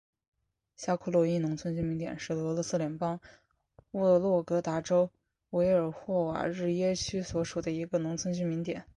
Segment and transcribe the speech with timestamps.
[0.75, 3.19] 下库洛伊农村居民点是俄罗斯联邦
[3.91, 5.11] 沃洛格达州
[5.51, 8.87] 韦尔霍瓦日耶区所属的一个农村居民点。